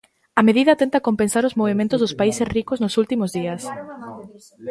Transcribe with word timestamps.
A 0.39 0.41
medida 0.47 0.79
tenta 0.81 1.03
compensar 1.07 1.43
os 1.49 1.57
movementos 1.59 1.99
dos 2.03 2.17
países 2.19 2.47
ricos 2.55 2.81
nos 2.83 2.97
últimos 3.01 3.29
días. 3.37 3.61